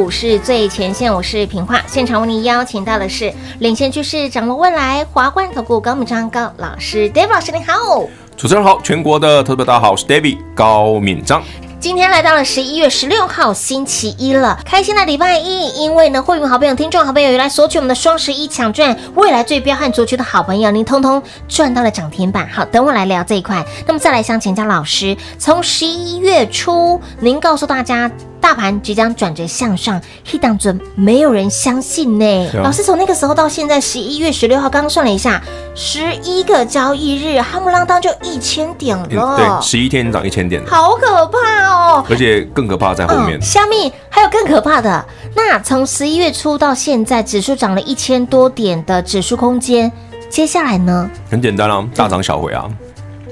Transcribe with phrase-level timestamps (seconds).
[0.00, 11.42] 股市最前线，我是平化，现场为您邀请到的是领先趋势、掌握未来华冠投顾高敏章高老师，David 老师您好，主持人好，全国的特别大家好，我是 David 高敏章。
[11.78, 22.48] 今天来到了十一月十六号星期一了，开心的礼拜一，因为呢，会员好朋友、听众好朋友来索取我们的双十一抢赚未来最彪悍族群的好朋友，您通通赚到了涨停板。
[22.48, 23.62] 好，等我来聊这一块。
[23.86, 28.10] 那么再来想请教老师，从十一月初，您告诉大家。
[28.40, 30.00] 大盘即将转折向上，
[30.32, 32.48] 一当尊没有人相信呢。
[32.54, 35.42] 啊、老师从那个时候到现在十一月十六号，刚刚算了一下，
[35.74, 39.06] 十一个交易日，夯不啷当就一千点了。
[39.10, 42.04] 嗯、对，十一天涨一千点，好可怕哦！
[42.08, 43.40] 而且更可怕在后面。
[43.42, 45.04] 虾、嗯、米还有更可怕的。
[45.36, 49.92] 那从十一月初到现在，指数涨了一千多点的指数空间，
[50.30, 51.08] 接下来呢？
[51.30, 52.68] 很简单啊，大涨小回啊。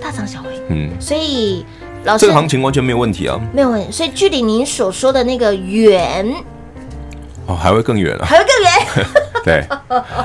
[0.00, 1.64] 大涨小回，嗯，所以。
[2.16, 3.90] 这个行情完全没有问题啊，没有问题。
[3.90, 6.24] 所以距离您所说的那个远，
[7.48, 9.06] 哦，还会更远啊，还会更远。
[9.44, 9.64] 对，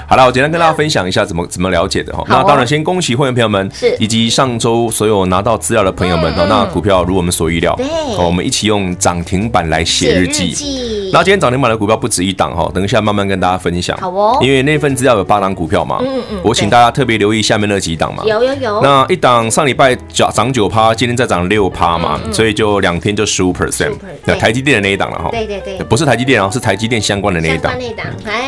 [0.07, 2.21] 好了，我简单跟大家分享一下怎么怎么了解的哈。
[2.23, 6.33] 哦、那当然，先恭喜会员朋友们，是以及上周所有拿到资料的朋友们。
[6.35, 7.85] 嗯、那股票如我们所预料，对，
[8.17, 11.09] 我们一起用涨停板来写日记。
[11.13, 13.95] 那今天涨停板的股票不止一档哈，等一下慢慢跟大家分享。
[13.97, 18.23] 好哦，因为那份资料有八档股票嘛，嗯嗯，我请大家特别留意下面那几档嘛。
[18.25, 18.81] 有有有。
[18.81, 23.93] 那一档上礼拜涨涨九趴，今天再涨六趴嘛，所以就两天就十五 percent。
[24.25, 25.29] 那台积电的那一档了哈。
[25.31, 27.73] 对对对，不是台积电啊，是台积电相关的那一档。
[27.77, 28.05] 那一档，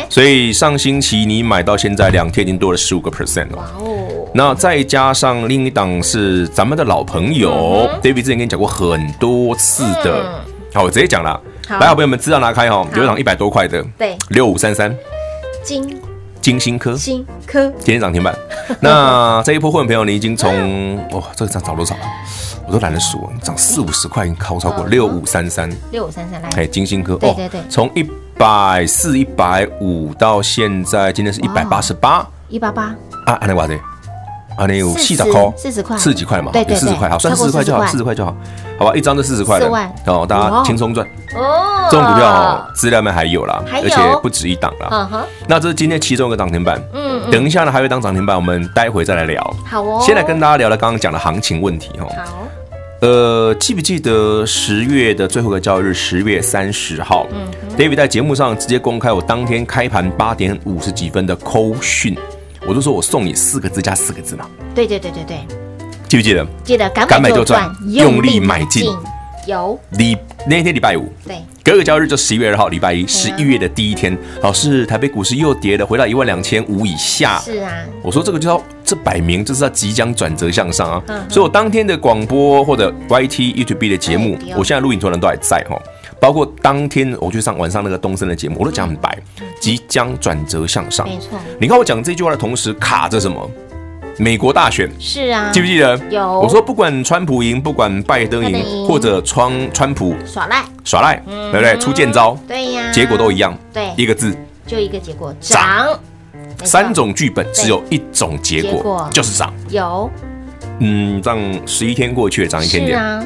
[0.08, 0.76] 所以上。
[0.76, 4.28] 星期你买到现在两天已经多了十五个 percent 了，哇哦！
[4.34, 11.40] 那再加上另一档是咱们的老朋友，David 之前跟你讲过很多次的，好，我直接讲了，
[11.80, 14.94] 来，好朋友们资料拿开哈，有一档一百多块的，对，六五三三，
[15.64, 15.98] 金。
[16.40, 17.68] 金星科，新科。
[17.78, 18.32] 今天涨停板。
[18.78, 22.02] 那这一波会员朋友，你已经从哇，这个涨涨多少了？
[22.68, 28.06] 我都懒得数，涨四五十块，已经超超过六五三三，六五三三来，哎，金星科，对对对，从一。
[28.38, 32.94] 百四一百五到现在，今天是一百八十八，一八八。
[33.24, 33.74] 啊，安尼话的，
[34.58, 35.24] 安尼有四十。
[35.32, 37.64] 块，四十块，四十几块嘛，对对，四十块，好，算四十块。
[37.64, 38.36] 就好，四十块就好，
[38.78, 39.66] 好吧，一张就四十块了，
[40.04, 41.06] 哦，大家轻松赚。
[41.34, 41.88] 哦。
[41.90, 45.24] 这种股票哦，资料面还有啦，而且不止一档啦。
[45.46, 49.42] 那这是今天其中一个涨停板，嗯，等一下呢还有一档涨停板，我们待会再来聊。
[49.64, 52.06] 好哦，先来跟大家聊聊刚刚讲的行情问题哈。
[52.24, 52.48] 好，
[53.00, 57.46] 呃，记不记得十月的最后一个交易日，十月三十号，嗯
[57.76, 62.16] ，David 在节目上直接公开我当天开盘八点五十几分的扣讯，
[62.66, 64.48] 我就说我送你四个字加四个字嘛。
[64.74, 65.36] 对对对对对，
[66.08, 66.46] 记不记得？
[66.64, 68.90] 记得，敢买就赚，用力买进。
[69.46, 70.16] 有礼
[70.46, 77.38] 那天礼拜五，对，隔个交易日就十一月二号，礼拜一，十一月的第一天，老师，台北股市又跌了，回到一万两千五以下。
[77.38, 77.72] 是啊，
[78.02, 81.02] 我说这个就要这摆明就是要即将转折向上啊。
[81.28, 85.80] 所以我当天的广播或者 YT YouTube 的节目，我现在录影团人都还在哈。
[86.18, 89.16] 包括当天我去上晚上那个东森的节目，我都讲很白，
[89.60, 91.06] 即将转折向上。
[91.06, 93.48] 没错，你看我讲这句话的同时卡着什么？
[94.18, 95.98] 美国大选是啊，记不记得？
[96.10, 96.40] 有。
[96.40, 101.76] 我说不管川普赢，不管拜登赢，或者川川普耍赖耍赖，对不对？
[101.78, 103.56] 出剑招，对呀，结果都一样。
[103.72, 104.34] 对，一个字，
[104.66, 105.88] 就一个结果，涨。
[106.64, 109.52] 三种剧本只有一种结果，就是涨。
[109.68, 110.10] 有。
[110.78, 112.98] 嗯，这样十一天过去了，涨一千点。
[112.98, 113.22] 啊，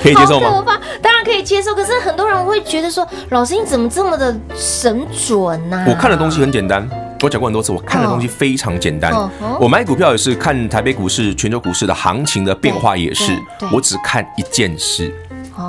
[0.00, 0.78] 可以接受吗？
[1.02, 5.84] 当然可以接受，可是很多人会觉得说，老师你怎么这么的神准呢？
[5.88, 6.88] 我看的东西很简单。
[7.22, 9.12] 我讲过很多次，我看的东西非常简单。
[9.12, 9.30] Oh.
[9.40, 9.52] Oh.
[9.52, 9.62] Oh.
[9.62, 13.36] 我买股票也是看台北股市、全球股市的行情的变化，也是。
[13.72, 15.14] 我只看一件事，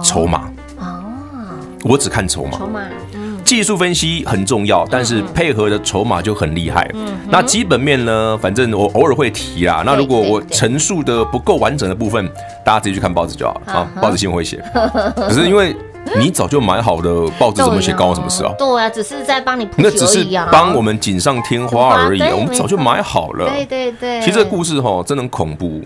[0.04, 0.50] 筹码。
[0.78, 1.04] 哦。
[1.84, 2.58] 我只看筹码。
[2.58, 2.80] 筹码。
[3.44, 6.90] 技术分析很重要，但是配合的筹码就很厉害。
[6.94, 7.18] 嗯。
[7.30, 8.38] 那基本面呢？
[8.42, 9.84] 反正我偶尔会提啦。
[9.86, 12.26] 那如果我陈述的不够完整的部分，
[12.64, 13.74] 大家自己去看报纸就好了。
[13.74, 14.64] 啊，报纸新闻会写。
[15.16, 15.76] 可是因为。
[16.18, 17.10] 你早就买好的
[17.40, 18.54] 报纸，怎么写关我什么事啊？
[18.58, 19.76] 对啊，只是在帮你铺。
[19.78, 23.48] 那只是帮我们锦上添花而已，我们早就买好了。
[23.50, 24.20] 对对对。
[24.20, 25.82] 其实这个故事哈，真的很恐怖。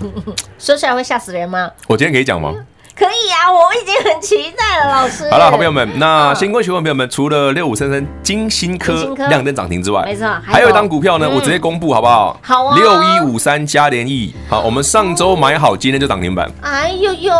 [0.58, 1.70] 说出来会吓死人吗？
[1.86, 2.54] 我今天可以讲吗？
[2.94, 5.30] 可以啊，我已经很期待了，老师。
[5.30, 12.38] 好了，好朋友们，那先恭喜朋友们，除了六五三三金星科亮灯涨停之外，没错，还有一档股票呢，我直接公布好不好？
[12.42, 12.76] 好啊。
[12.76, 16.50] 六一五三嘉联益，好，我们上周买好，今天就涨停板。
[16.60, 17.32] 哎呦呦，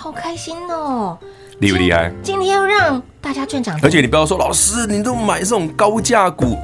[0.00, 1.18] 好开心哦！
[1.58, 2.10] 厉不厉害？
[2.22, 6.56] 今天又让大家赚涨停，而且你不要说老师，你都买这种高价股，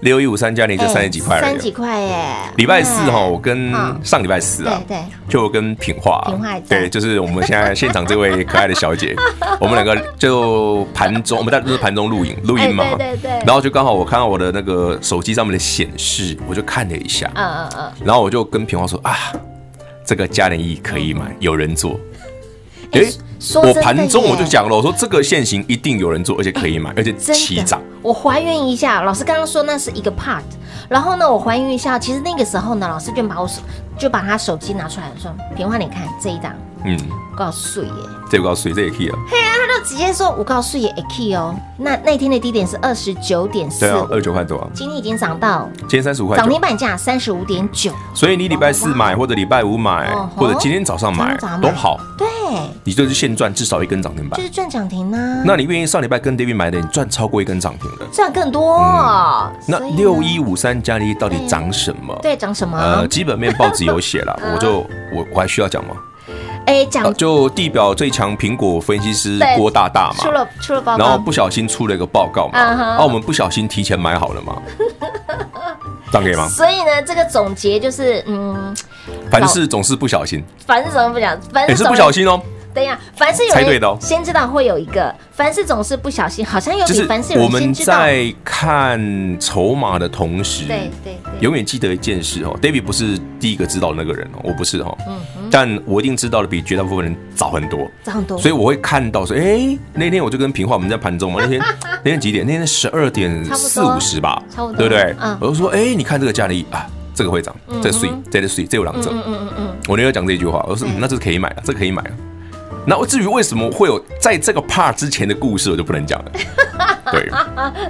[0.00, 2.24] 六一五三嘉联益就三十几块，三十几块耶。
[2.56, 3.72] 礼拜四哈，我跟
[4.02, 9.14] 上礼拜四啊，对对，就跟品化，品化对，就是我们现在现场这位可爱的小姐，
[9.60, 13.30] 我们两个就盘中，我们在就是盘中录影录音嘛，对对。
[13.46, 19.14] 然后就刚好我看到我的那个手机上面的显示，我就看了一下，嗯嗯嗯，然后我就跟品化说啊，
[20.04, 21.96] 这个嘉联益可以买，有人做。
[22.92, 23.02] 哎，
[23.54, 27.80] 我盘中我就讲了，我说这个现行一定有人做，而且可以买，而且起涨。
[28.02, 30.42] 我还原一下，老师刚刚说那是一个 part，
[30.88, 33.62] 然后呢，我还原一下，其实那个时候呢，老师就把我手
[33.98, 36.54] 就把他手机拿出来说，平花，你看这一档，
[36.84, 36.98] 嗯，
[37.36, 37.90] 告诉耶，
[38.30, 39.70] 这告诉这也可以啊他就。
[39.82, 41.54] 直接说，我告诉也 key 哦。
[41.78, 44.68] 那那天的低点是二十九点四，对啊，二十九块多啊。
[44.74, 47.90] 今天已经涨到，今天三十五块，涨停板价三十五点九。
[48.12, 51.98] 所以你礼拜四买，或者礼拜五买，或者今天早上买都好。
[52.18, 52.28] 对，
[52.84, 55.42] 你就是现赚至少一根涨停板，就是赚涨停呢。
[55.46, 58.78] 那你愿意上礼拜跟 David 买的，你赚超过一根涨停的，赚更多。
[59.66, 62.14] 那六一五三加一到底涨什么？
[62.20, 62.78] 对，涨什么？
[62.78, 64.80] 呃，基本面报纸有写了， 我就
[65.14, 65.94] 我我还需要讲吗？
[66.70, 74.62] 哎，讲就地表最强苹果分析师郭大大嘛，出了出了报告，然后不小心出了一个报告嘛，啊，我们不小心提前买好了嘛，
[76.12, 76.48] 这样可以吗？
[76.48, 78.72] 所以呢，这个总结就是，嗯，
[79.30, 81.36] 凡事总是不小心，凡事怎么不讲？
[81.52, 82.40] 凡事是不小心哦。
[82.72, 87.94] 等一下，凡是有人先知道会有一个，凡事总是不小心，好像有比凡事有人先知道。
[87.94, 101.60] 我们在看筹码的同时，对对对，永远记得一件事哦，David 不是第一个知道的那个人哦，我不是哦，嗯，但我一定知道的比绝大部分人早很多，早很多，所以我会看到说，哎，那天我就跟平话我们在盘中嘛，那天
[102.04, 102.46] 那天几点？
[102.46, 105.14] 那天十二点四五十吧，差不多，对不对？
[105.20, 112.10] 嗯，我就说，哎，你看这个嘉联益啊，这个会涨，这个水，这个水，这有两折，嗯嗯嗯嗯，我那天讲这句话，我说，那这是可以买的，这个可以买了。
[112.86, 116.32] 那我至于为什么会有在这个 part 之前的故事，我就不能讲了。
[117.12, 117.28] 对，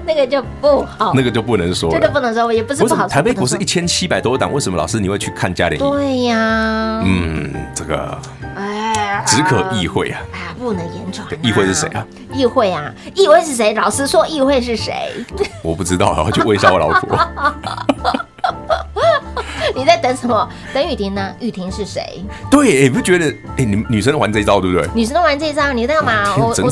[0.07, 3.07] 那个就不好，那个就不能说，这个不能说，也不是不好。
[3.07, 5.79] 台北股市一千七百多档，为什么老师你会去看嘉联？
[5.79, 8.19] 对呀，嗯，这个
[8.57, 11.27] 哎，只可意会啊，哎，不能言传。
[11.43, 12.07] 意会是谁啊？
[12.33, 13.75] 意会啊，意会是谁？
[13.75, 15.13] 老师说意会是谁？
[15.63, 17.19] 我不知道，我去问一下我老婆。
[19.77, 20.49] 你在等什么？
[20.75, 21.35] 等雨婷呢？
[21.41, 22.25] 雨婷是谁？
[22.50, 23.27] 对，你不觉得？
[23.57, 24.89] 哎，你女生玩这一招，对不对？
[24.95, 26.37] 女生都玩这一招，你在干嘛？
[26.37, 26.65] 我我们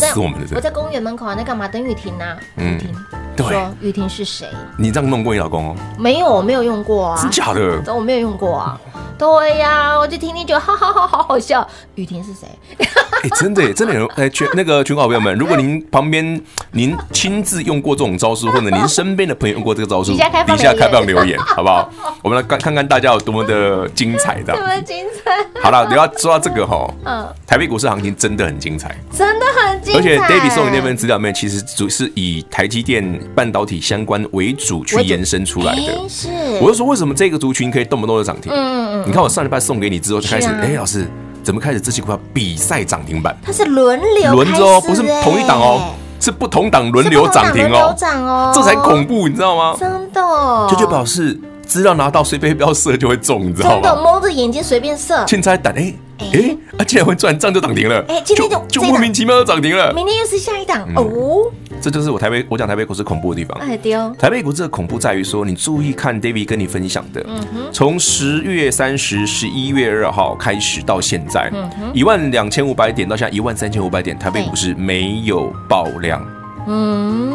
[0.54, 1.68] 我在公园门口啊，在干嘛？
[1.68, 2.24] 等雨婷呢？
[2.56, 4.46] 雨婷，对，说雨婷是谁？
[4.76, 5.76] 你这样弄过你老公哦？
[5.98, 7.18] 没有，我没有用过啊。
[7.20, 7.82] 真假的？
[7.94, 8.80] 我没有用过啊。
[9.18, 11.66] 对呀，我就听听觉得，哈哈哈，好好笑。
[11.96, 12.46] 雨婷是谁？
[13.24, 16.40] 哎，真的，真的有哎，全那个全国好朋友们，如果您旁边
[16.70, 20.28] 您亲自用过这种招数，或者您身边的朋友用过这个招数，底下
[20.72, 21.90] 开放留言， 好不好？
[22.22, 25.44] 我们来看看看大家有多么的精彩 的，多么精彩。
[25.60, 29.98] 好了，你要说到这个哈，嗯，台北股市行情真的很精彩，真的很精彩。
[29.98, 33.02] 而且 David 送你那份资料里面，其实主是以台积电
[33.34, 36.08] 半导体相关为主去延伸出来的。
[36.08, 36.28] 是，
[36.60, 38.52] 我就说为什么这个族群可以动不动就涨停？
[38.52, 39.08] 嗯嗯嗯。
[39.08, 41.06] 你看我上礼拜送给你之后就开始，哎，老师。
[41.40, 43.34] 怎么开始这些股票比赛涨停板？
[43.42, 49.74] 它是轮流轮着哦，不是同一档哦，是不同档轮流涨停哦，哦，这才恐怖，你知道吗？
[49.78, 53.74] 真的，哦，这就表示资料拿到随便标射就会中，你知道吗？
[53.76, 55.94] 真的，蒙着眼睛随便射，现在等哎。
[56.18, 58.04] 哎，啊，竟然会转账就涨停了！
[58.08, 59.92] 哎，今天就就莫名其妙就涨停了。
[59.94, 61.50] 明天又是下一档哦。
[61.80, 63.56] 这就是我台北，我讲台北股市恐怖的地方。
[63.60, 64.12] 哎，丢！
[64.18, 67.24] 台北股市的恐怖在于说，你注意看 David 跟你分享的，
[67.72, 71.52] 从十月三十、十一月二号开始到现在，
[71.94, 76.20] 一万两千五百点到现在一万三千五百点，台北股市没有爆量。
[76.66, 77.32] 嗯。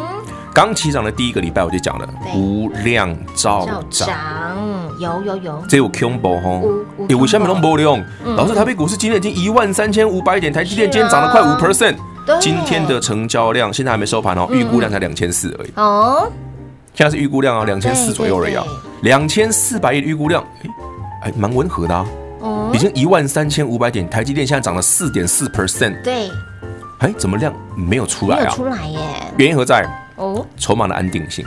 [0.53, 4.07] 刚起涨的第一个礼拜我就讲了，无量照涨，
[4.99, 6.61] 有有有，这有恐怖吼，
[7.09, 7.99] 有为什么都没量？
[8.37, 11.95] 老师，台北股市今天已经一万三千五百点，台积电今天涨了快五 percent，
[12.39, 16.31] 今天的成交量现在还没收盘哦，预估量才两千四而已哦，
[16.93, 18.55] 现在是预估量啊，两千四左右而已，
[19.01, 20.43] 两千四百亿的预估量，
[21.23, 22.05] 哎，蛮温和的啊，
[22.71, 26.29] 已经一万三千五百点，台积电现在涨了四点四 percent，对，
[26.99, 28.39] 哎，怎么量没有出来啊？
[28.41, 28.99] 没有出来耶，
[29.37, 29.83] 原因何在？
[30.15, 31.45] 哦，筹码的安定性，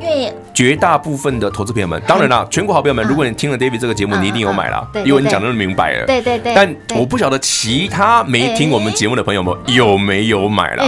[0.00, 6.54] 因为绝大部分的投资朋友们，当然啦，全国好朋友们，如果你听了 David 这个节目，你一定有买了，因为你讲的那么明白了，对对对。
[6.54, 10.84] 但我不晓得其他没听我们节目的朋友们有没有买了，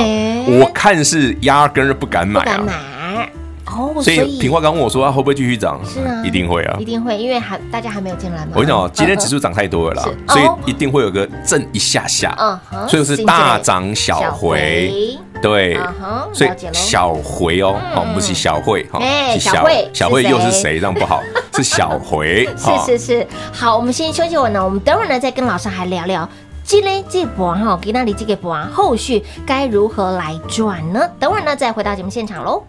[0.47, 2.64] 我看是压根儿不敢买啊。
[3.71, 5.81] 哦，所以平话刚问我说，他会不会继续涨？
[5.85, 8.53] 是啊，一定会啊，一定会，因为还大家还没有进来嘛。
[8.53, 15.79] 我跟你讲哦，今天指数涨太多了啦，所以一定会有个震一下下，嗯，所以是大涨小回，对，
[16.33, 19.00] 所以小回哦，哦，不是小会哈，
[19.33, 20.79] 是小小会又是谁？
[20.81, 21.23] 这样不好，
[21.55, 23.27] 是小回，是是是。
[23.53, 26.29] 好，我们先休息会呢，我们等会儿呢再跟老师还聊聊
[26.65, 31.09] 今天这波哈，给那里这个波后续该如何来转呢？
[31.19, 32.62] 等会儿呢再回到节目现场喽。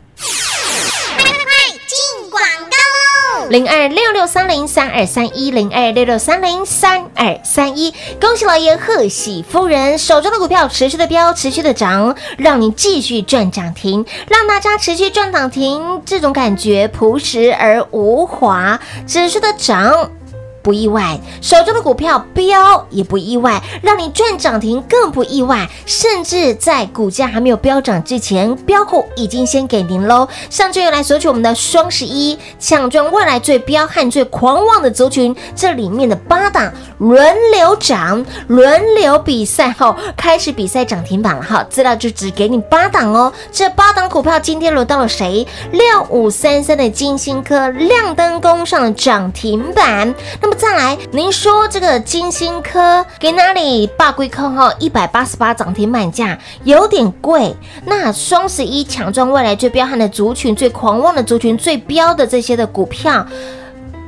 [3.49, 20.11] 零二六六三零三二三一零二六六三零三二三一，恭喜老爷，贺喜夫人，手中的股票持续的飙，持续的涨，让你继续赚涨停，让大家持续赚涨停，这种感觉朴实而无华，持续的涨。
[20.61, 30.27] 不意外，手中的股票飙也不意外，让你赚涨停更不意外，甚至在股价还没有飙涨之前，飙股已经先给您喽。
[30.49, 41.65] 上周又来索取我们的双十一抢赚未来最彪悍最狂妄的族群，这里面的八档轮流涨，轮流比赛后开始比赛涨停板了哈。
[41.69, 45.47] 资料就只给你八档哦，这八档股票今天轮到了谁？
[45.71, 50.50] 六五三三的金星科亮灯攻上了涨停板，那么。
[50.57, 54.71] 再来，您说这个金星科给哪里霸归坑哈？
[54.79, 57.55] 一百八十八涨停板价有点贵。
[57.85, 63.25] 那双十一抢赚未来最彪悍的族群、最狂妄的族群、最彪的这些的股票，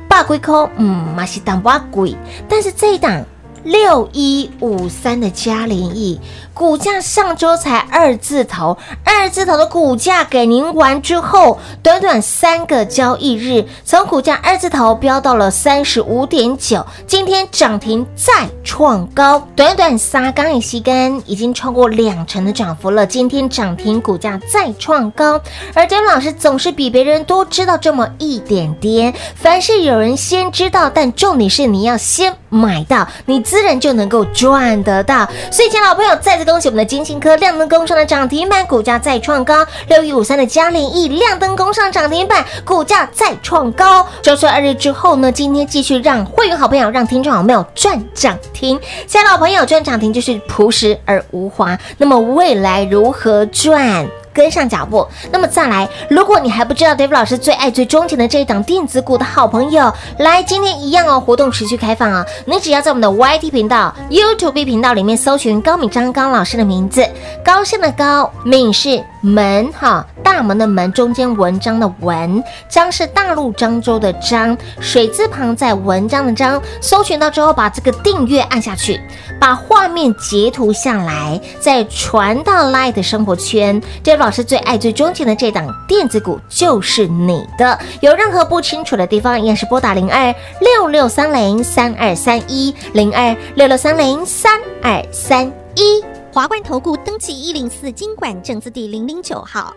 [0.08, 0.86] 霸归坑，嗯，
[1.16, 2.14] 马西当不贵。
[2.48, 3.24] 但是这一档
[3.64, 6.20] 六一五三的嘉联益。
[6.54, 23.04] 股价上周才二字头，二字头的股价给您完之后，短短三个交易日，从股价二字头飙到了三十五点九，今天涨停再创高，短短三刚一吸干，已经超过两成的涨幅了。
[23.04, 25.40] 今天涨停，股价再创高，
[25.74, 29.12] 而姜老师总是比别人多知道这么一点点。
[29.34, 35.28] 凡是有人先知道，但重点是你要先买到，你自然就能够赚得到。
[35.50, 44.06] 所以，亲爱的老朋友，再次恭喜我们的金星科亮灯攻上的涨停板，股价再创高；六一五三的嘉联益亮灯攻上涨停板，股价再创高。
[44.20, 48.78] 周岁二日之后呢，今天继续让会员好朋友、让听众好朋友赚涨停。
[49.06, 51.78] 亲爱的老朋友，赚涨停就是朴实而无华。
[51.96, 54.06] 那么未来如何赚？
[54.34, 62.26] 跟上脚步，那么再来，如果你还不知道 David 老师最爱最钟情的这一档电子股的好朋友，来，今天一样哦，活动持续开放啊！
[62.44, 67.08] 你只要在我们的 YT 频道、YouTube 频道里面搜寻高敏章高老师的名字，
[67.44, 79.00] 高兴的高，敏是门哈，大门的门，中间文章的文，章是大陆漳州的漳，水字旁在文章的章，搜寻到之后，把这个订阅按下去，
[79.40, 87.78] 把画面截图下来，再传到 Line 的生活圈，David 老师最爱最钟情的这档电子股就是你的。
[88.00, 96.02] 有任何不清楚的地方，依然是拨打零二六六三零三二三一零二六六三零三二三一。
[96.32, 99.74] 华冠投顾登记一零四经管证字第零零九号。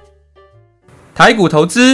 [1.13, 1.93] 台股投资。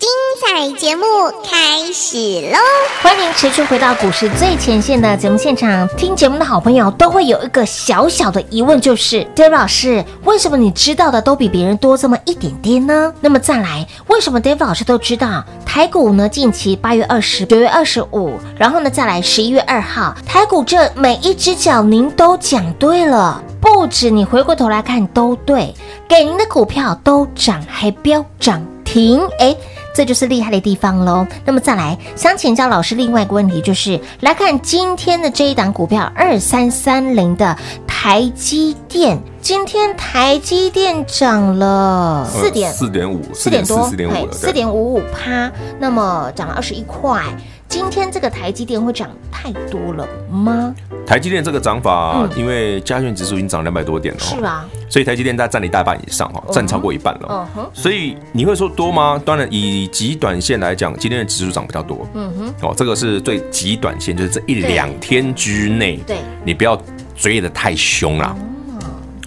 [0.00, 0.08] 精
[0.40, 1.04] 彩节目
[1.44, 2.16] 开始
[2.50, 2.56] 喽！
[3.02, 5.86] 欢迎持续回到股市最前线的节目现场。
[5.88, 13.12] 听节目的好朋友都会有一个小小的疑问，就是 David 老师，为什么你知道的都比别人多这么一点点呢？
[13.20, 16.26] 那么再来，为什么 David 老师都知道台股呢？
[16.26, 25.74] 近期八月二十、九月二十五，然后呢再来十一月二号，台股这每一只脚您都讲对了，不止你回过头来看都对，
[26.08, 29.54] 给您的股票都涨，还飙涨停，哎。
[30.00, 31.26] 这就是厉害的地方喽。
[31.44, 37.54] 那么再来，想请教老师另外一个问题，就是来看今天的这一档股票二三三零的
[37.86, 47.22] 台积电，今天台积电涨了四点四点五，四点多，四点五，四点五五趴，那么涨了二十一块。
[47.68, 50.74] 今天这个台积电会涨太多了吗？
[51.10, 54.64] 台积电这个涨法，因为加权指数已经涨两百多点了，是吧？
[54.88, 57.26] 所以台积电大概占了一大半以上哈，占超过一半了。
[57.28, 57.70] 嗯哼。
[57.74, 59.20] 所以你会说多吗？
[59.24, 62.06] 当然，以极短线来讲，今天的指数涨比较多。
[62.14, 62.54] 嗯哼。
[62.62, 66.80] 哦，这个是最极短线，就是这一两天之内，对，你不要
[67.16, 68.32] 追的太凶啦。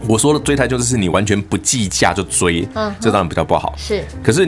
[0.07, 3.73] 我说的追台就是你完全不计价就追，嗯，这当然比较不好。
[3.75, 4.05] 是。
[4.23, 4.47] 可是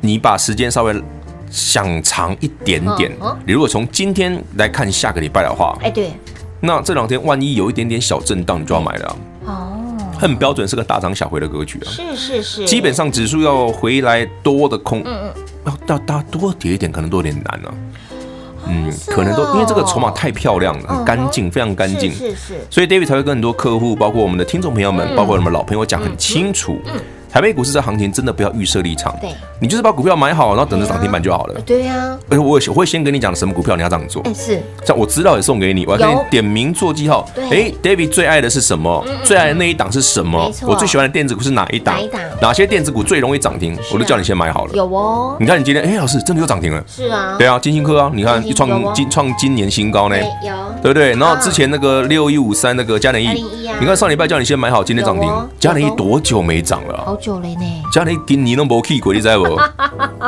[0.00, 1.00] 你把时间稍微。
[1.54, 3.12] 想长一点点，
[3.44, 6.10] 你如果从今天来看下个礼拜的话，哎对，
[6.64, 9.16] 那这两天万一有一点点小震荡，你就要买了
[9.46, 9.78] 哦。
[10.16, 17.74] 很标准是个大涨小回的格局啊，是是是，基本上指数要回来多的空，嗯嗯，要大大多跌一点，可能都有点难了。
[18.68, 22.54] 嗯，可能都因为这个筹码太漂亮了，很干净，非常干净，是是。
[22.70, 26.78] 所以 David 才会跟很多客户，包括我们的听众朋友们，包括我们老朋友讲很清楚。
[27.32, 31.58] 台北股市这行情真的不要预设立场，对，你就是把股票买好，然后等着涨停板就好了。
[31.62, 34.22] 对呀，而且我我会先跟你讲什么股票你要这样做。
[34.34, 37.26] 是，像我资料也送给你，我要给你点名做记号。
[37.50, 39.02] 哎，David 最爱的是什么？
[39.24, 40.52] 最爱的那一档是什么？
[40.66, 41.94] 我最喜欢的电子股是哪一档？
[41.94, 42.20] 哪一档？
[42.42, 43.74] 哪些电子股最容易涨停？
[43.94, 44.72] 我都叫你先买好了。
[44.74, 46.84] 有哦，你看你今天，哎，老师真的又涨停了。
[46.86, 50.18] 是啊，对啊，金星科啊，你看一创今创今年新高呢。
[50.18, 51.12] 有，对不对？
[51.12, 53.42] 然后之前那个六一五三那个嘉能益，
[53.80, 55.30] 你看上礼拜叫你先买好，今天涨停。
[55.58, 57.18] 嘉能益多久没涨了？
[57.22, 57.82] 好久了呢。
[58.26, 59.56] 今年都没起过，你知不？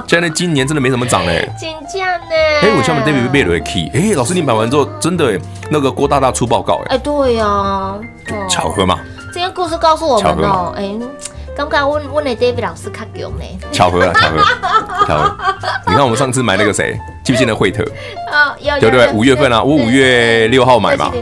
[0.07, 1.51] 嘉联益今年真的没怎么涨嘞。
[1.61, 2.31] 真假呢？
[2.63, 3.91] 哎，我下面 David 被雷 key。
[3.93, 5.37] 哎，老师你买完之后，真的
[5.73, 6.95] 那个郭大大出报告哎。
[6.95, 7.99] 哎，对呀。
[8.49, 9.01] 巧合嘛？
[9.33, 10.95] 今天故事告诉我们哦，哎。
[11.57, 13.41] 刚刚问问了 David 老师卡给我们
[13.71, 15.37] 巧合啊，巧合，巧合。
[15.87, 17.85] 你看我们上次买那个谁，记不记得惠特？
[18.33, 19.09] 啊，有，对不对？
[19.13, 21.13] 五月份啊，我五月六号买嘛，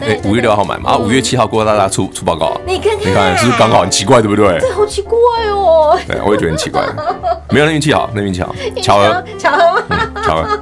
[0.00, 2.56] 对，五月六号买嘛，啊，五月七号郭大大出出报告。
[2.64, 4.60] 你看看，你看是不是刚好很奇怪，对不对？
[4.60, 5.98] 对，好奇怪哦。
[6.06, 6.82] 对，我也觉得很奇怪。
[7.48, 10.10] 没有，那运气好，那运气好，巧合， 巧合吗？
[10.24, 10.60] 巧合。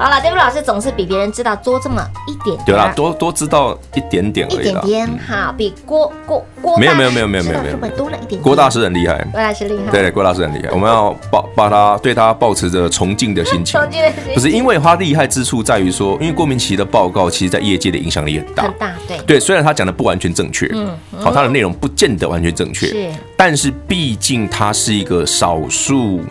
[0.00, 7.94] 好了，David 老师总是比别人知道多这么一点点，对啦，多多知道一点点而已，一点点好，比郭郭郭没有没有没有没有没有没有。
[7.94, 8.40] 多了一点。
[8.40, 19.18] 郭大师很厉害，郭大师厉害，对，郭大师很厉害，我们要抱把他对他抱持着崇敬的心情，崇敬的心情，不是因为他厉害之处在于说，因为郭明奇的报告，其实在业界的影响力很大，很大，对。
[19.26, 26.22] 对，虽然他讲的不完全正确，嗯，好，他的内容不见得完全正确，是，但是毕竟他是一个少数。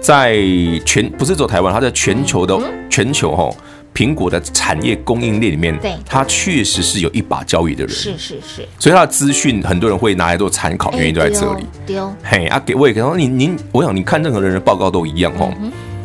[0.00, 0.36] 在
[0.84, 2.58] 全不是走台湾，它在全球的
[2.88, 3.50] 全球哈
[3.94, 11.64] 苹果的产业供应链里面，对，它确实是有一把交椅的人，是是是，所以他的资讯很多人会拿来做参考，原因都在这里。
[11.84, 15.52] 丢嘿啊，给我也跟他说，您您，我想你看任何人的报告都一样哦，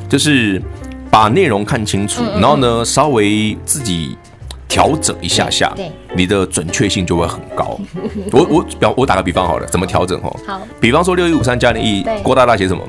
[0.10, 0.62] 就是
[1.10, 4.18] 把内容看清楚，然后呢稍微自己
[4.68, 7.80] 调整一下下，对，你的准确性就会很高。
[8.34, 10.36] 我我表我打个比方好了，怎么调整哈？
[10.48, 12.84] 好，比方说六一五三加零一，郭大大写什么？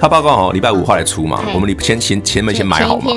[0.00, 3.12] 他报告好，礼拜五后来出嘛，我们你先先前面先买好嘛。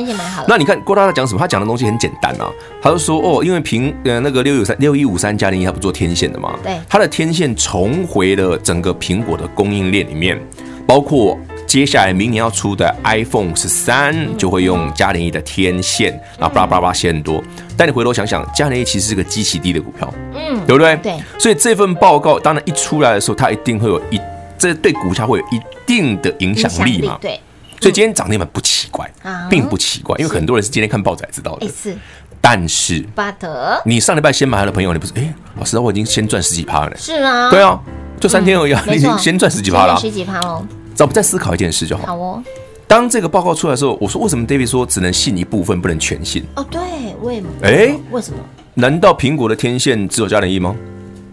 [0.47, 1.39] 那你看郭大大讲什么？
[1.39, 2.49] 他讲的东西很简单啊，
[2.81, 10.39] 他就说哦，因为平呃那个六一五三六一五三嘉联益他不做天线的嘛，对，他的天线重回了整个苹果的供应链里面，
[10.87, 17.43] 包括接下来明年要出的 iPhone 十三就会用嘉联一的天线，然后巴拉巴拉写很多。
[17.77, 20.97] 但你回头想想，嘉联一其实是个极其低的股票，嗯，对不对？
[20.97, 21.13] 对。
[21.37, 24.19] 所以这份报告当然一出来的时候，它一定会有一，
[24.59, 27.17] 这对股价会有一定的影响力嘛？
[27.19, 27.39] 对。
[27.81, 29.09] 所以今天涨停板不奇怪，
[29.49, 31.67] 并不奇怪，因为很多人是今天看报纸才知道的。
[31.69, 31.97] 是。
[32.41, 35.13] 但是，巴德，你上礼拜先买的朋友，你不是？
[35.15, 36.97] 哎，老师，我已经先赚十几趴了。
[36.97, 37.49] 是啊。
[37.49, 37.79] 对啊，
[38.19, 39.97] 就三天而已，你已经先赚十几趴了。
[39.97, 40.65] 十几趴哦。
[40.93, 42.05] 咱们再思考一件事就好。
[42.05, 42.43] 好哦。
[42.87, 46.43] 当这个报告出来的时候，我说为什么 David 说只能信一部分，不能全信？
[46.55, 46.81] 哦，对，
[47.21, 47.49] 为什么？
[47.61, 48.39] 哎，为什么？
[48.73, 50.75] 难道苹果的天线只有加点一吗？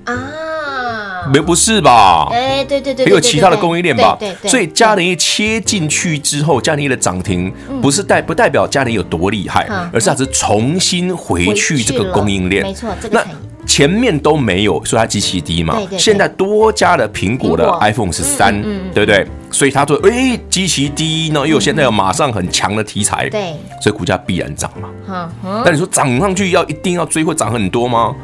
[0.04, 0.14] 啊，
[1.32, 2.28] 没不是吧？
[2.32, 4.16] 哎，对对对，还有其他的供应链吧？
[4.18, 4.50] 对对。
[4.50, 12.62] 所以嘉联一切进去之后，嘉联一的涨停不是代不代表嘉联有多厉害，而是它是重新回去这个供应链。
[12.62, 13.24] 没错，这个
[13.66, 15.76] 前面都没有，所以它极其低嘛。
[15.98, 18.62] 现在多加了苹果的 iPhone 十三，
[18.94, 19.26] 对不对？
[19.50, 25.30] 所以它说，哎，极其低，呢又有现在有马上很强的题材，对，所以股价必然涨嘛。
[25.64, 28.14] 但你说涨上去要一定要追，会涨很多吗？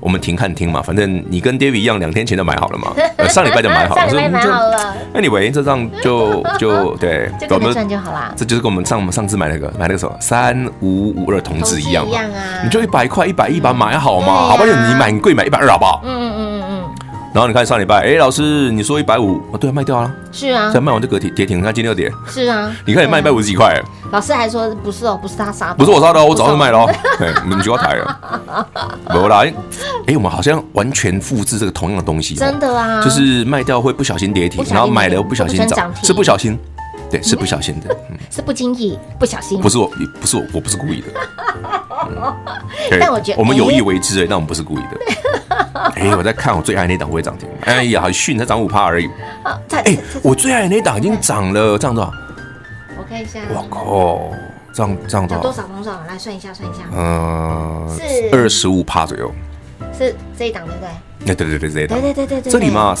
[0.00, 2.92] 我们停看听嘛，反正你跟 David 一样，两天前就买好了嘛，
[3.28, 4.94] 上礼拜就买好了，上礼拜买好了。
[5.12, 8.32] 那你喂，这张就就 对，我们赚就好啦。
[8.36, 12.18] 这就是跟我们上我们上次买那个买那个什么三五五二同志一样嘛，
[12.62, 14.68] 你就一百块一百一把买好嘛，好不好？
[14.68, 16.02] 你买贵买一百二好不好？
[16.04, 16.77] 嗯嗯嗯嗯。
[17.32, 20.10] 然后你看上礼拜，哎，老师你说一百五，哦对，卖掉了。
[20.32, 20.70] 是啊。
[20.72, 22.10] 再卖完就隔跌跌停，你看今天又跌。
[22.26, 22.74] 是啊。
[22.86, 23.80] 你看你卖一百五十几块。
[24.10, 26.90] 老师还说不是哦，不是他杀的，不是我杀的哦，我早就卖了哦。
[27.20, 28.66] 哎，你们就要抬了。
[29.10, 29.44] 没有啦，
[30.06, 32.34] 哎，我们好像完全复制这个同样的东西。
[32.34, 33.02] 真的啊。
[33.02, 36.58] 就是卖掉会不小心跌停，然后买了又不小心涨，是不小心，
[37.10, 39.60] 对，是不小心的，嗯 是不经意不小心。
[39.60, 39.90] 不是我，
[40.20, 41.08] 不是我，我不是故意的。
[43.00, 44.98] 但我觉得我们有意为之哎，但我们不是故意的。
[45.96, 47.48] 哎，我在看我最爱那档会涨停。
[47.62, 49.08] 哎呀，还逊，才涨五趴而已。
[49.70, 52.12] 哎，我最爱那档已经涨了，涨多少？
[52.98, 54.36] 我看一下，我靠，
[54.72, 55.42] 这样这样多少？
[55.42, 56.00] 多少多少？
[56.08, 56.80] 来算一下，算一下。
[56.92, 59.32] 嗯，是二十五趴左右。
[59.96, 60.88] 是这一档对不对？
[61.32, 62.00] 哎，对对对，这一档。
[62.00, 62.52] 对对对对对。
[62.52, 62.96] 这里嘛，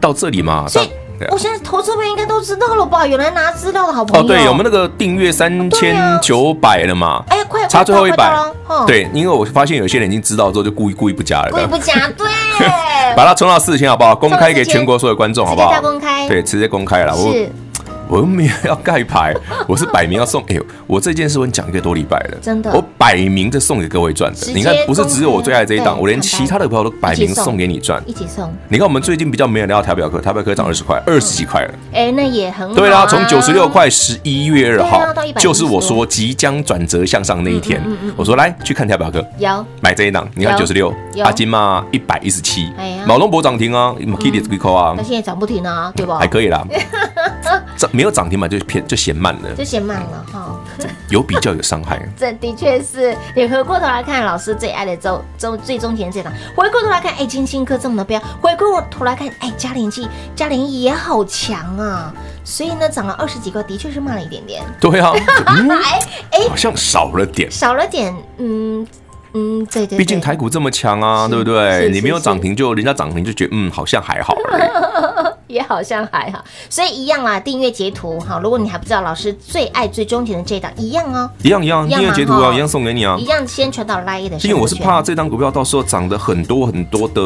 [0.00, 0.66] 到这里嘛。
[0.68, 0.90] 所以，
[1.30, 3.06] 我现在投资朋友应该都知道了吧？
[3.06, 4.24] 有来拿资料的好朋友。
[4.24, 7.22] 哦，对，我们那个订阅三千九百了嘛。
[7.28, 8.32] 哎，快差最后一百。
[8.86, 11.50] 对，因为我发现有些人已经知道之后，就故意故意不加了。
[11.50, 12.26] 故意不加，对。
[13.16, 14.14] 把它冲到四千好不好？
[14.14, 15.80] 公开给全国所有观众好不好？
[15.80, 16.28] 公开。
[16.28, 17.16] 对，直接公开了。
[17.16, 17.50] 是。
[18.08, 19.34] 我又没有要盖牌，
[19.66, 20.42] 我是摆明要送。
[20.48, 24.52] 哎呦，我这件事我讲一个多礼拜了，真的，我摆明着送给各位赚的。
[24.52, 28.52] 你看，不是只有我最爱这一档，我连其他的朋友都摆明送给你赚，一起送。
[28.68, 31.74] 你看，我们最近比较没有聊到台表科，台表科涨二十块，二十几块了。
[31.92, 32.74] 哎，那也很好。
[32.74, 35.04] 对啊，从九十六块，十一月二号，
[35.38, 37.82] 就是我说即将转折向上那一天。
[38.16, 40.92] 我说来去看台表科，有买这一档，你看九十六，
[41.22, 42.70] 阿金嘛一百一十七，
[43.06, 44.38] 毛龙博涨停啊，Kitty
[44.74, 46.18] 啊，那现在涨不停啊，对吧？
[46.18, 46.64] 还可以啦。
[47.98, 50.56] 涨没有涨停嘛，就偏就嫌慢了，就嫌慢了哈。
[51.10, 53.16] 有比较有伤害，这的确是。
[53.34, 60.06] 你回过头来看，老师最爱的周周最中甜这档，回过头来看，哎，金星科这么的标，回过头来看，哎，嘉联记
[60.36, 62.14] 嘉联也好强啊。
[62.44, 64.62] 所以呢，涨了二十几块，的确是慢了一点点。
[64.80, 65.12] 对啊，
[65.82, 65.98] 哎
[66.30, 68.86] 哎，好像少了点，少了点，嗯
[69.34, 69.98] 嗯，对对。
[69.98, 71.90] 毕竟台股这么强啊，对不对？
[71.90, 74.36] 你没有涨停，就人家涨停就觉得嗯，好像还好。
[75.58, 77.40] 也好像还好，所以一样啊。
[77.40, 84.36] 订阅截图哈，如果你还不知道老师最爱最钟情的这档，一样哦，一样一样，订阅截图啊，一样送给你啊，一样先传到 Line 的。
[84.40, 87.22] 因为我是怕这档股票到时候涨得很多很多的，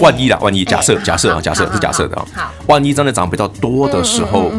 [0.00, 4.50] 万一啦，万一假设假设啊，假设是假设的啊，好，万一真的涨比较多的时候，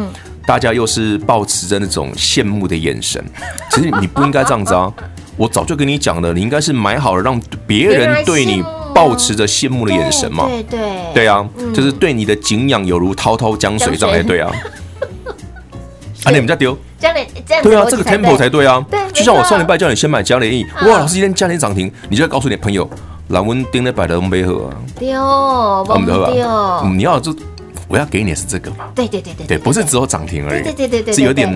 [0.44, 3.24] 大家又是抱持着那种羡慕的眼神，
[3.70, 4.92] 其实你不应该这样子啊。
[5.38, 8.62] 我早就跟你讲了，你应该是买好了，让别人对你。
[8.94, 10.80] 保持着羡慕的眼神嘛，对对
[11.14, 11.26] 对。
[11.28, 14.50] 啊，就是对你的敬仰有如滔滔江水这样才对啊。
[16.26, 16.76] 啊，你们家丢，
[17.62, 18.84] 对啊，这个 tempo 才对啊。
[19.12, 22.90] 就像我上礼拜叫你先买嘉联益，哇，老师今天嘉联益涨停，你就要告诉你朋友，
[23.28, 27.32] 蓝温钉的摆的没喝啊，丢，我们丢，你要就
[27.86, 31.48] 我要给你的是这个嘛，对对对对，对，不是只有涨停而已，对对对对，是有点。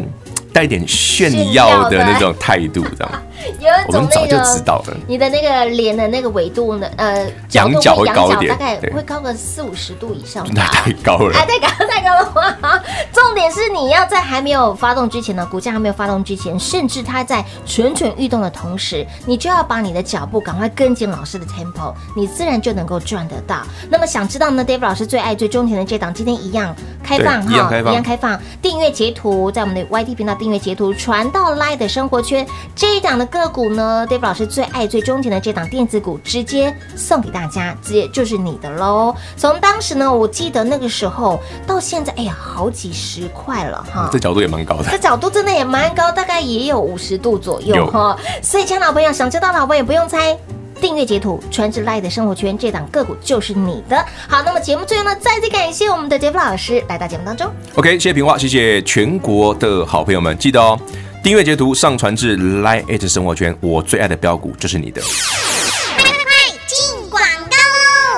[0.53, 3.23] 带点炫耀的那种态度，这样。
[3.89, 4.97] 我们早就知道了。
[5.09, 6.87] 你的那个脸的那个纬度呢？
[6.97, 10.47] 呃，仰角会高一点，大概会高个四五十度以上。
[10.55, 12.81] 那太高了， 太高太高的话，
[13.13, 23.63] 重点是你要在还没有发动之前呢，股价还没有发动之前，甚至它在蠢蠢欲动的同时，你就要把你的脚步赶快跟紧老师的 tempo，你自然就能够赚得到。
[23.91, 28.41] 那么想知道呢？David 老师最爱最钟情的这档，今天一样开放哈，一样开放，一样开放。
[28.61, 39.15] 订阅截图在我们的 YT 频道订阅截图传到 Line 的生活圈，这一档的个股呢，David 老师最爱最钟情的这档电子股，直接送给大家，直接就是你的喽。
[39.37, 48.17] 从当时呢，我记得那个时候到现在，哎呀，好几十块了哈，这角度也蛮高的，这角度真的也蛮高，大概也有五十度左右哈。
[48.43, 50.37] 所以，亲爱的老朋友，想知道的老朋友不用猜。
[50.83, 54.05] 订阅截图传至 LINE 的生活圈，这档个股就是你的。
[54.29, 57.49] 好，那么节目最后呢，再次感谢我们的杰夫老师来到节目当中。
[57.77, 60.77] OK，谢谢平话，谢谢全国的好朋友们，记得哦，
[61.23, 65.01] 订阅截图上传至 LINE 的生活圈，我最爱的标股就是你的。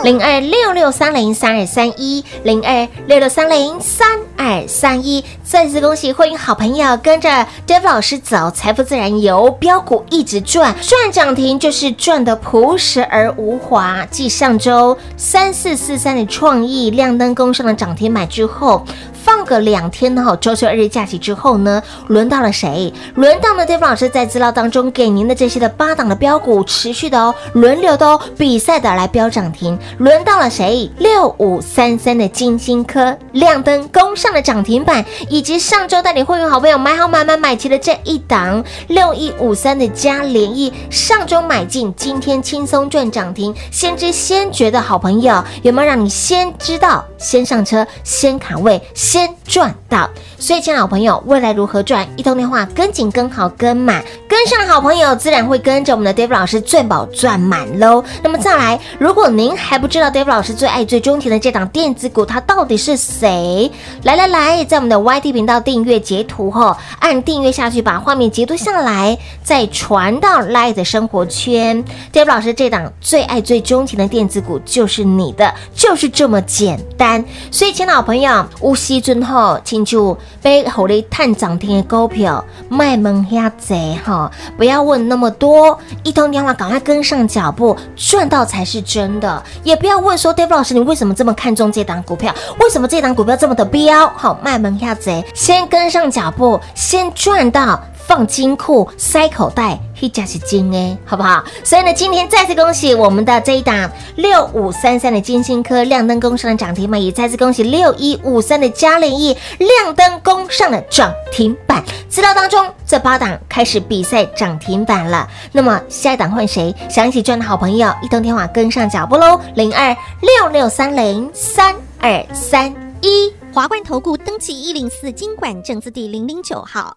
[0.05, 7.31] 零二六六三零三二三一，零二六六三零三二三一，再次恭喜欢迎好朋友跟着
[7.67, 14.07] Dev 老师走，财富自然由，标股一直赚，赚涨停就是赚的朴实而无华。
[14.11, 18.85] 继上周三四四三的创意亮灯攻上的涨停板之后。
[19.25, 22.93] 放个两天哈，周休日假期之后呢，轮到了谁？
[23.15, 29.79] 轮到了 d a v 老师在资料当中给您的这些的八档的标股，持续的哦，轮流的哦，比赛的来标涨停。
[29.97, 30.91] 轮到了谁？
[30.99, 43.55] 六五三三的金星科亮灯攻上了涨停板，以及上周带领会员好朋友买好买买买齐的这一档六一五三的嘉联益，上周买进，今天轻松赚涨停。
[43.71, 48.81] 先知先觉的好朋友，有没有让你先知道、先上车、先卡位？
[49.15, 52.05] 先赚到，所以，亲爱好朋友，未来如何赚？
[52.17, 58.03] 一通电话，跟紧、跟好、跟满，跟上好朋友，自然会跟着我们的 David 老师赚饱赚满喽。
[58.25, 63.71] 那么再来，如果您还不知道 David 老师最爱、最钟情的这档电子股，它到底是谁？
[64.03, 71.85] 来来来，在我们的 YT 频道订阅截图后，按订阅下去，把画面截图下来，再传到 Line 的生活圈。
[72.13, 77.25] Dave 老师这档最爱、最钟情的电子股就是你的，就是这么简单。
[77.53, 79.04] 所以，亲爱好朋友，无锡。
[79.05, 89.43] 最后，请就被火力探涨停的股票卖萌下贼哈，不要问那么多，一通电话赶快跟上脚步，赚到才是真的。
[89.63, 92.35] 也不要问说，Dave 老师，你为什么这么看重这档股票？
[92.61, 94.11] 为什么这档股票这么的飙？
[94.17, 97.79] 好，卖萌下贼，先跟上脚步，先赚到。
[98.07, 101.43] 放金库，塞口袋，一家是金哎，好不好？
[101.65, 111.83] 所以呢，今天再次恭喜我们的这一档六五三三的金星科亮灯攻上的涨停板，也再次恭喜六一五三的嘉联益亮灯攻上了涨停板。
[112.09, 115.29] 资料当中，这八档开始比赛涨停板了。
[115.51, 116.75] 那么下一档换谁？
[116.89, 126.97] 想一起赚的好朋友，一通电话跟上脚步喽，零二六六三零三二三一华冠投顾登记一零四金管证字第零零九号。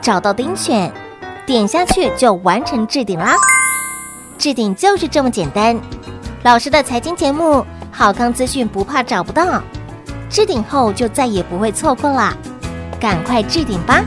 [0.00, 0.92] 找到钉选，
[1.46, 3.34] 点下去就完成置顶啦。
[4.38, 5.78] 置顶就是这么简单。
[6.42, 9.62] 老师的财经节目，好康资讯不怕找不到。
[10.30, 12.34] 置顶后就再也不会错过啦，
[12.98, 14.02] 赶快置顶吧。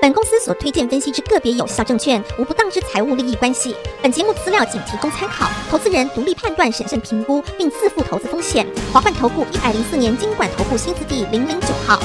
[0.00, 3.74] 本公司所推荐分析之个别有效证券，无不当之财务利益关系。
[4.00, 8.64] 本节目资料仅提供参考，投资人独立判断、审慎评估，并自负投资风险。
[8.92, 11.98] 华冠投顾一百零四年金管投顾新字第零零九号。